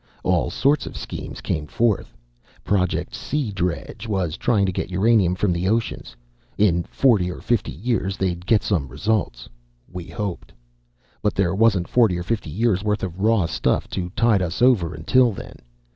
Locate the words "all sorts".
0.23-0.87